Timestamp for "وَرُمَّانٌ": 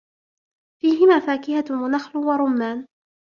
2.25-2.85